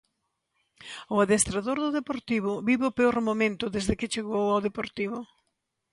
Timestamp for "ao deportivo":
4.49-5.19